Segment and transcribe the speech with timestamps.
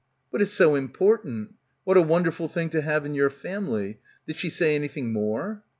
[0.31, 1.53] "But it's so important.
[1.83, 3.99] What a wonderful thing to have in your family.
[4.25, 5.61] Did she say any thing more?"